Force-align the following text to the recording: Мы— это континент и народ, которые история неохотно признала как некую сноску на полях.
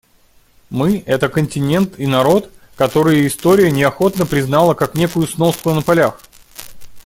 Мы— 0.71 1.03
это 1.05 1.29
континент 1.29 1.99
и 1.99 2.07
народ, 2.07 2.51
которые 2.75 3.27
история 3.27 3.69
неохотно 3.71 4.25
признала 4.25 4.73
как 4.73 4.95
некую 4.95 5.27
сноску 5.27 5.69
на 5.75 5.83
полях. 5.83 6.19